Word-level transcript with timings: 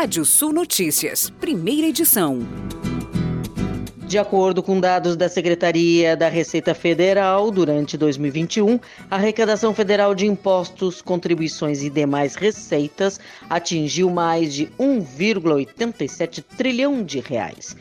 Rádio 0.00 0.24
Sul 0.24 0.52
Notícias, 0.52 1.28
primeira 1.28 1.88
edição. 1.88 2.38
De 4.06 4.16
acordo 4.16 4.62
com 4.62 4.78
dados 4.78 5.16
da 5.16 5.28
Secretaria 5.28 6.16
da 6.16 6.28
Receita 6.28 6.72
Federal, 6.72 7.50
durante 7.50 7.98
2021, 7.98 8.78
a 9.10 9.16
arrecadação 9.16 9.74
federal 9.74 10.14
de 10.14 10.24
impostos, 10.24 11.02
contribuições 11.02 11.82
e 11.82 11.90
demais 11.90 12.36
receitas 12.36 13.18
atingiu 13.50 14.08
mais 14.08 14.54
de 14.54 14.66
1,87 14.78 16.44
trilhão 16.56 17.02
de 17.02 17.18
reais, 17.18 17.76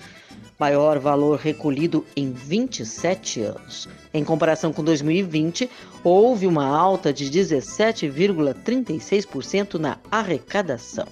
maior 0.59 0.97
valor 0.97 1.38
recolhido 1.38 2.04
em 2.15 2.31
27 2.31 3.41
anos. 3.41 3.88
Em 4.11 4.23
comparação 4.23 4.73
com 4.73 4.84
2020, 4.84 5.70
houve 6.04 6.47
uma 6.47 6.65
alta 6.65 7.13
de 7.13 7.29
17,36% 7.29 9.75
na 9.75 9.99
arrecadação. 10.09 11.05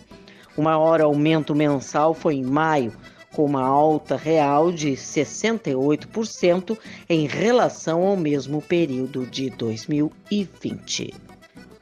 O 0.57 0.61
maior 0.61 1.01
aumento 1.01 1.53
mensal 1.53 2.13
foi 2.13 2.35
em 2.35 2.43
maio, 2.43 2.93
com 3.33 3.43
uma 3.45 3.63
alta 3.63 4.15
real 4.15 4.71
de 4.71 4.91
68% 4.91 6.77
em 7.09 7.27
relação 7.27 8.01
ao 8.03 8.15
mesmo 8.15 8.61
período 8.61 9.25
de 9.25 9.49
2020. 9.49 11.13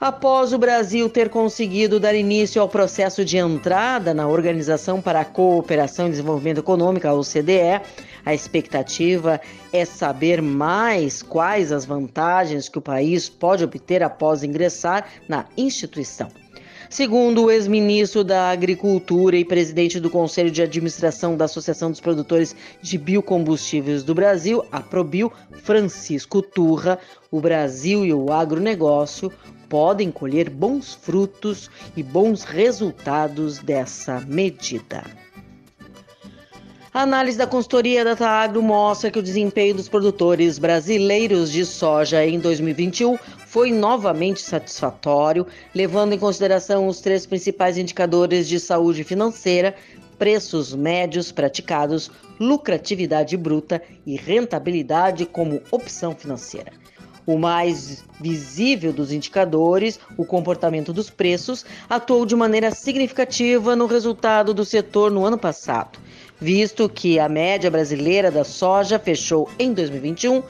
Após 0.03 0.51
o 0.51 0.57
Brasil 0.57 1.07
ter 1.07 1.29
conseguido 1.29 1.97
dar 1.97 2.13
início 2.13 2.61
ao 2.61 2.67
processo 2.67 3.23
de 3.23 3.37
entrada 3.37 4.13
na 4.13 4.27
Organização 4.27 5.01
para 5.01 5.21
a 5.21 5.25
Cooperação 5.25 6.07
e 6.07 6.09
Desenvolvimento 6.09 6.57
Econômico, 6.57 7.07
a 7.07 7.13
OCDE, 7.13 7.79
a 8.25 8.33
expectativa 8.33 9.39
é 9.71 9.85
saber 9.85 10.41
mais 10.41 11.21
quais 11.21 11.71
as 11.71 11.85
vantagens 11.85 12.67
que 12.67 12.79
o 12.79 12.81
país 12.81 13.29
pode 13.29 13.63
obter 13.63 14.03
após 14.03 14.43
ingressar 14.43 15.05
na 15.29 15.45
instituição. 15.55 16.42
Segundo 16.93 17.45
o 17.45 17.49
ex-ministro 17.49 18.23
da 18.23 18.51
Agricultura 18.51 19.35
e 19.35 19.43
presidente 19.43 19.99
do 19.99 20.11
Conselho 20.11 20.51
de 20.51 20.61
Administração 20.61 21.35
da 21.35 21.45
Associação 21.45 21.89
dos 21.89 21.99
Produtores 21.99 22.55
de 22.83 22.99
Biocombustíveis 22.99 24.03
do 24.03 24.13
Brasil, 24.13 24.63
a 24.71 24.79
Probil, 24.79 25.33
Francisco 25.63 26.39
Turra, 26.39 26.99
o 27.31 27.41
Brasil 27.41 28.05
e 28.05 28.13
o 28.13 28.31
agronegócio 28.31 29.33
podem 29.67 30.11
colher 30.11 30.51
bons 30.51 30.93
frutos 30.93 31.67
e 31.97 32.03
bons 32.03 32.43
resultados 32.43 33.57
dessa 33.57 34.19
medida. 34.19 35.03
A 36.93 37.01
análise 37.01 37.35
da 37.35 37.47
consultoria 37.47 38.05
da 38.05 38.15
Taagro 38.15 38.61
mostra 38.61 39.09
que 39.09 39.17
o 39.17 39.23
desempenho 39.23 39.73
dos 39.73 39.89
produtores 39.89 40.59
brasileiros 40.59 41.51
de 41.51 41.65
soja 41.65 42.23
em 42.23 42.39
2021 42.39 43.17
foi 43.47 43.71
novamente 43.71 44.39
satisfatório, 44.43 45.47
levando 45.73 46.13
em 46.13 46.19
consideração 46.19 46.87
os 46.87 47.01
três 47.01 47.25
principais 47.25 47.79
indicadores 47.79 48.47
de 48.47 48.59
saúde 48.59 49.03
financeira, 49.03 49.75
preços 50.19 50.75
médios 50.75 51.31
praticados, 51.31 52.11
lucratividade 52.39 53.35
bruta 53.37 53.81
e 54.05 54.15
rentabilidade 54.15 55.25
como 55.25 55.63
opção 55.71 56.13
financeira. 56.13 56.71
O 57.25 57.39
mais 57.39 58.03
visível 58.19 58.93
dos 58.93 59.11
indicadores, 59.11 59.99
o 60.15 60.25
comportamento 60.25 60.93
dos 60.93 61.09
preços, 61.09 61.65
atuou 61.89 62.23
de 62.25 62.35
maneira 62.35 62.69
significativa 62.69 63.75
no 63.75 63.87
resultado 63.87 64.53
do 64.53 64.63
setor 64.63 65.09
no 65.09 65.25
ano 65.25 65.37
passado, 65.39 65.97
visto 66.43 66.87
que 66.89 67.19
a 67.19 67.29
média 67.29 67.71
brasileira 67.71 68.29
da 68.29 68.43
soja 68.43 68.99
fechou 68.99 69.49
em 69.57 69.73
2021 69.73 70.43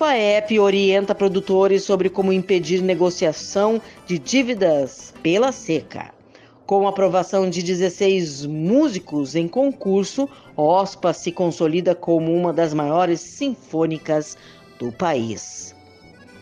FAEP 0.00 0.58
orienta 0.58 1.14
produtores 1.14 1.84
sobre 1.84 2.08
como 2.08 2.32
impedir 2.32 2.80
negociação 2.80 3.78
de 4.06 4.18
dívidas 4.18 5.12
pela 5.22 5.52
seca. 5.52 6.10
Com 6.64 6.86
a 6.86 6.88
aprovação 6.88 7.50
de 7.50 7.62
16 7.62 8.46
músicos 8.46 9.34
em 9.34 9.46
concurso, 9.46 10.26
OSPA 10.56 11.12
se 11.12 11.30
consolida 11.30 11.94
como 11.94 12.34
uma 12.34 12.50
das 12.50 12.72
maiores 12.72 13.20
sinfônicas 13.20 14.38
do 14.78 14.90
país. 14.90 15.76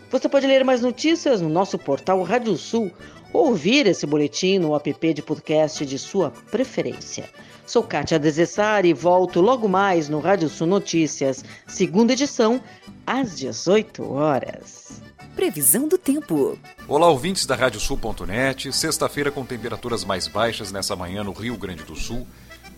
Você 0.09 0.29
pode 0.29 0.47
ler 0.47 0.65
mais 0.65 0.81
notícias 0.81 1.41
no 1.41 1.49
nosso 1.49 1.77
portal 1.77 2.23
Rádio 2.23 2.57
Sul 2.57 2.93
ou 2.93 3.18
ouvir 3.33 3.87
esse 3.87 4.07
boletim 4.07 4.59
no 4.59 4.75
app 4.75 5.15
de 5.15 5.23
podcast 5.23 5.85
de 5.85 5.99
sua 5.99 6.31
preferência. 6.51 7.29
Sou 7.67 7.83
Kátia 7.83 8.19
Desessari 8.19 8.89
e 8.89 8.95
volto 8.95 9.41
logo 9.41 9.69
mais 9.69 10.09
no 10.09 10.21
Rádio 10.21 10.49
Sul 10.49 10.67
Notícias, 10.67 11.45
segunda 11.67 12.15
edição, 12.15 12.61
às 13.07 13.37
18 13.37 14.11
horas. 14.11 15.03
Previsão 15.37 15.87
do 15.87 15.97
tempo. 15.97 16.59
Olá, 16.89 17.09
ouvintes 17.09 17.47
da 17.47 17.55
Radiosul.net. 17.55 18.73
Sexta-feira 18.73 19.31
com 19.31 19.45
temperaturas 19.45 20.05
mais 20.05 20.27
baixas 20.27 20.73
nessa 20.73 20.97
manhã 20.97 21.23
no 21.23 21.33
Rio 21.33 21.57
Grande 21.57 21.85
do 21.85 21.95
Sul 21.95 22.27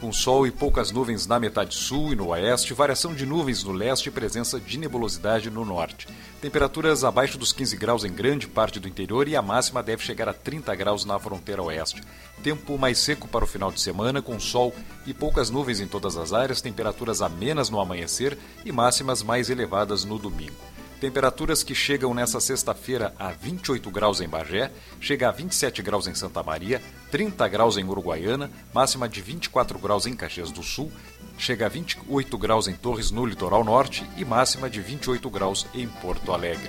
com 0.00 0.10
sol 0.12 0.46
e 0.46 0.50
poucas 0.50 0.90
nuvens 0.90 1.26
na 1.26 1.38
metade 1.38 1.74
sul 1.74 2.12
e 2.12 2.16
no 2.16 2.28
oeste, 2.28 2.72
variação 2.72 3.14
de 3.14 3.26
nuvens 3.26 3.62
no 3.62 3.70
leste 3.70 4.08
e 4.08 4.10
presença 4.10 4.58
de 4.58 4.78
nebulosidade 4.78 5.50
no 5.50 5.64
norte. 5.64 6.08
Temperaturas 6.40 7.04
abaixo 7.04 7.36
dos 7.36 7.52
15 7.52 7.76
graus 7.76 8.02
em 8.02 8.12
grande 8.12 8.48
parte 8.48 8.80
do 8.80 8.88
interior 8.88 9.28
e 9.28 9.36
a 9.36 9.42
máxima 9.42 9.82
deve 9.82 10.02
chegar 10.02 10.28
a 10.28 10.32
30 10.32 10.74
graus 10.74 11.04
na 11.04 11.18
fronteira 11.18 11.62
oeste. 11.62 12.02
Tempo 12.42 12.78
mais 12.78 12.98
seco 12.98 13.28
para 13.28 13.44
o 13.44 13.48
final 13.48 13.70
de 13.70 13.80
semana, 13.80 14.22
com 14.22 14.40
sol 14.40 14.74
e 15.06 15.12
poucas 15.12 15.50
nuvens 15.50 15.80
em 15.80 15.86
todas 15.86 16.16
as 16.16 16.32
áreas, 16.32 16.62
temperaturas 16.62 17.20
amenas 17.20 17.68
no 17.68 17.78
amanhecer 17.78 18.38
e 18.64 18.72
máximas 18.72 19.22
mais 19.22 19.50
elevadas 19.50 20.04
no 20.04 20.18
domingo. 20.18 20.56
Temperaturas 21.00 21.62
que 21.62 21.74
chegam 21.74 22.12
nessa 22.12 22.38
sexta-feira 22.40 23.14
a 23.18 23.30
28 23.30 23.90
graus 23.90 24.20
em 24.20 24.28
Bagé, 24.28 24.70
chega 25.00 25.30
a 25.30 25.32
27 25.32 25.80
graus 25.80 26.06
em 26.06 26.14
Santa 26.14 26.42
Maria, 26.42 26.82
30 27.10 27.48
graus 27.48 27.78
em 27.78 27.84
Uruguaiana, 27.84 28.50
máxima 28.74 29.08
de 29.08 29.22
24 29.22 29.78
graus 29.78 30.04
em 30.04 30.14
Caxias 30.14 30.50
do 30.50 30.62
Sul, 30.62 30.92
chega 31.38 31.64
a 31.64 31.68
28 31.70 32.36
graus 32.36 32.68
em 32.68 32.74
Torres 32.74 33.10
no 33.10 33.24
litoral 33.24 33.64
norte 33.64 34.06
e 34.18 34.26
máxima 34.26 34.68
de 34.68 34.82
28 34.82 35.30
graus 35.30 35.66
em 35.72 35.88
Porto 35.88 36.32
Alegre. 36.32 36.68